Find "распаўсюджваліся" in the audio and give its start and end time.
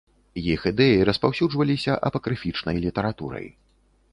1.09-1.99